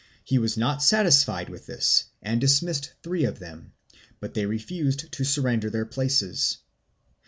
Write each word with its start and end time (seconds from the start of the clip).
He 0.23 0.39
was 0.39 0.57
not 0.57 0.81
satisfied 0.81 1.47
with 1.47 1.67
this 1.67 2.05
and 2.23 2.41
dismissed 2.41 2.91
three 3.03 3.23
of 3.25 3.37
them, 3.37 3.73
but 4.19 4.33
they 4.33 4.47
refused 4.47 5.11
to 5.11 5.23
surrender 5.23 5.69
their 5.69 5.85
places. 5.85 6.57